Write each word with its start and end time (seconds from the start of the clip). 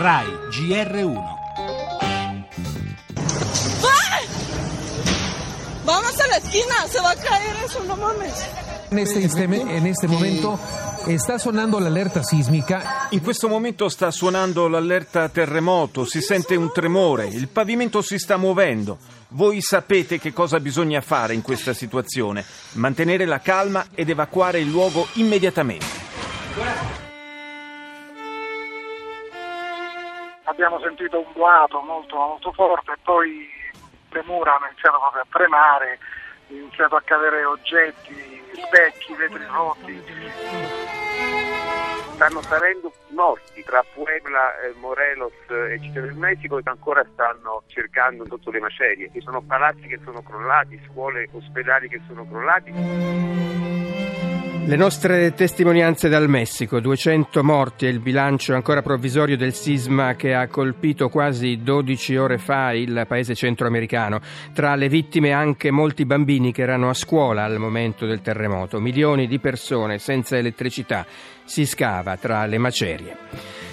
RAI 0.00 0.26
GR1 0.48 1.22
Vamos 5.84 6.20
a 6.20 6.26
la 6.26 6.36
esquina, 6.38 6.74
se 6.88 7.00
va 7.02 7.10
a 7.10 7.16
caer 7.16 7.54
eso, 7.66 7.84
no 7.84 7.96
mames. 7.98 8.32
En 8.90 8.98
este, 8.98 9.44
en 9.44 9.86
este 9.86 10.06
momento 10.06 10.58
sta 11.18 11.36
suonando 11.36 11.78
l'allerta 11.78 12.22
sismica. 12.22 13.08
In 13.10 13.20
questo 13.20 13.46
momento 13.46 13.90
sta 13.90 14.10
suonando 14.10 14.68
l'allerta 14.68 15.28
terremoto, 15.28 16.06
si 16.06 16.22
sente 16.22 16.56
un 16.56 16.72
tremore, 16.72 17.26
il 17.26 17.48
pavimento 17.48 18.00
si 18.00 18.18
sta 18.18 18.38
muovendo. 18.38 18.96
Voi 19.28 19.60
sapete 19.60 20.18
che 20.18 20.32
cosa 20.32 20.60
bisogna 20.60 21.02
fare 21.02 21.34
in 21.34 21.42
questa 21.42 21.74
situazione, 21.74 22.42
mantenere 22.72 23.26
la 23.26 23.40
calma 23.40 23.88
ed 23.94 24.08
evacuare 24.08 24.60
il 24.60 24.70
luogo 24.70 25.08
immediatamente. 25.14 27.09
Abbiamo 30.50 30.80
sentito 30.80 31.16
un 31.16 31.32
boato 31.32 31.80
molto, 31.80 32.16
molto 32.16 32.50
forte 32.50 32.92
e 32.92 32.98
poi 33.04 33.48
le 34.10 34.22
mura 34.26 34.56
hanno 34.56 34.66
iniziato 34.66 34.98
proprio 34.98 35.22
a 35.22 35.26
tremare, 35.30 35.98
hanno 36.48 36.58
iniziato 36.58 36.96
a 36.96 37.02
cadere 37.02 37.44
oggetti, 37.44 38.42
specchi, 38.54 39.14
vetri 39.14 39.46
rotti. 39.46 40.02
Stanno 42.14 42.42
salendo 42.42 42.92
morti 43.10 43.62
tra 43.62 43.84
Puebla, 43.94 44.60
eh, 44.60 44.74
Morelos 44.80 45.32
e 45.48 45.78
Città 45.80 46.00
del 46.00 46.14
Messico 46.14 46.56
che 46.56 46.68
ancora 46.68 47.06
stanno 47.12 47.62
cercando 47.68 48.26
sotto 48.26 48.50
le 48.50 48.58
macerie. 48.58 49.08
Ci 49.12 49.20
sono 49.20 49.40
palazzi 49.40 49.86
che 49.86 50.00
sono 50.02 50.20
crollati, 50.20 50.82
scuole, 50.90 51.28
ospedali 51.32 51.88
che 51.88 52.00
sono 52.08 52.26
crollati. 52.26 53.69
Le 54.70 54.76
nostre 54.76 55.34
testimonianze 55.34 56.08
dal 56.08 56.28
Messico, 56.28 56.78
200 56.78 57.42
morti 57.42 57.86
è 57.86 57.88
il 57.88 57.98
bilancio 57.98 58.54
ancora 58.54 58.82
provvisorio 58.82 59.36
del 59.36 59.52
sisma 59.52 60.14
che 60.14 60.32
ha 60.32 60.46
colpito 60.46 61.08
quasi 61.08 61.60
12 61.60 62.16
ore 62.16 62.38
fa 62.38 62.72
il 62.72 63.04
paese 63.08 63.34
centroamericano. 63.34 64.20
Tra 64.54 64.76
le 64.76 64.88
vittime 64.88 65.32
anche 65.32 65.72
molti 65.72 66.06
bambini 66.06 66.52
che 66.52 66.62
erano 66.62 66.88
a 66.88 66.94
scuola 66.94 67.42
al 67.42 67.58
momento 67.58 68.06
del 68.06 68.20
terremoto, 68.20 68.78
milioni 68.78 69.26
di 69.26 69.40
persone 69.40 69.98
senza 69.98 70.36
elettricità. 70.36 71.04
Si 71.44 71.66
scava 71.66 72.16
tra 72.16 72.46
le 72.46 72.58
macerie. 72.58 73.16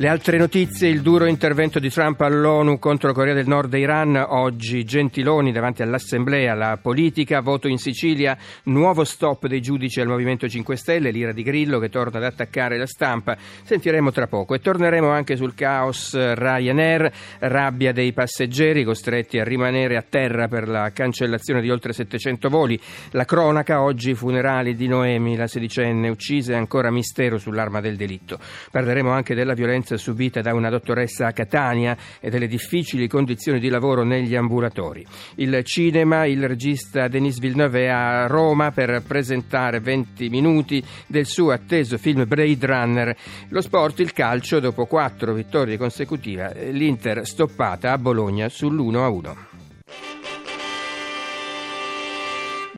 Le 0.00 0.06
altre 0.06 0.38
notizie, 0.38 0.88
il 0.88 1.02
duro 1.02 1.26
intervento 1.26 1.80
di 1.80 1.90
Trump 1.90 2.20
all'ONU 2.20 2.78
contro 2.78 3.12
Corea 3.12 3.34
del 3.34 3.48
Nord 3.48 3.74
e 3.74 3.80
Iran, 3.80 4.14
oggi 4.28 4.84
Gentiloni 4.84 5.50
davanti 5.50 5.82
all'Assemblea, 5.82 6.54
la 6.54 6.78
politica, 6.80 7.40
voto 7.40 7.66
in 7.66 7.78
Sicilia, 7.78 8.38
nuovo 8.66 9.02
stop 9.02 9.48
dei 9.48 9.60
giudici 9.60 10.00
al 10.00 10.06
Movimento 10.06 10.48
5 10.48 10.76
Stelle, 10.78 11.10
l'ira 11.10 11.32
di 11.32 11.42
Grillo 11.42 11.78
che 11.78 11.90
torna 11.90 12.16
ad 12.16 12.24
attaccare 12.24 12.78
la 12.78 12.86
stampa, 12.86 13.36
sentiremo 13.36 14.10
tra 14.10 14.26
poco 14.26 14.54
e 14.54 14.60
torneremo 14.60 15.10
anche 15.10 15.36
sul 15.36 15.54
caos 15.54 16.16
Ryanair, 16.16 17.12
rabbia 17.40 17.92
dei 17.92 18.12
passeggeri 18.14 18.84
costretti 18.84 19.38
a 19.38 19.44
rimanere 19.44 19.96
a 19.96 20.04
terra 20.08 20.48
per 20.48 20.68
la 20.68 20.90
cancellazione 20.92 21.60
di 21.60 21.70
oltre 21.70 21.92
700 21.92 22.48
voli, 22.48 22.80
la 23.10 23.24
cronaca, 23.24 23.82
oggi 23.82 24.14
funerali 24.14 24.74
di 24.74 24.88
Noemi, 24.88 25.36
la 25.36 25.46
sedicenne 25.46 26.08
uccisa 26.08 26.52
e 26.52 26.56
ancora 26.56 26.90
mistero 26.90 27.38
sull'arma 27.38 27.80
del 27.80 27.96
delitto. 27.96 28.38
Parleremo 28.70 29.10
anche 29.10 29.34
della 29.34 29.54
violenza 29.54 29.96
subita 29.96 30.40
da 30.40 30.54
una 30.54 30.70
dottoressa 30.70 31.26
a 31.26 31.32
Catania 31.32 31.96
e 32.20 32.30
delle 32.30 32.46
difficili 32.46 33.08
condizioni 33.08 33.58
di 33.58 33.68
lavoro 33.68 34.04
negli 34.04 34.36
ambulatori. 34.36 35.04
Il 35.36 35.62
cinema, 35.64 36.24
il 36.26 36.46
regista 36.46 37.08
Denis 37.08 37.38
Villeneuve 37.38 37.84
è 37.84 37.88
a 37.88 38.26
Roma 38.26 38.70
per 38.70 39.02
presentare 39.06 39.80
20 39.80 40.28
minuti 40.28 40.57
del 41.06 41.26
suo 41.26 41.50
atteso 41.50 41.98
film 41.98 42.26
Blade 42.26 42.66
Runner. 42.66 43.16
Lo 43.48 43.60
sport, 43.60 44.00
il 44.00 44.12
calcio, 44.12 44.60
dopo 44.60 44.86
quattro 44.86 45.32
vittorie 45.32 45.76
consecutive, 45.76 46.70
l'Inter 46.70 47.26
stoppata 47.26 47.92
a 47.92 47.98
Bologna 47.98 48.46
sull'1-1. 48.46 49.57